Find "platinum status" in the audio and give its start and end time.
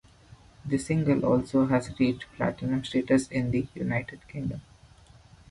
2.35-3.27